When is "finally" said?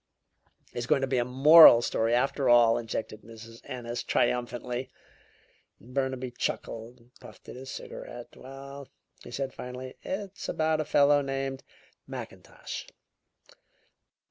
9.53-9.93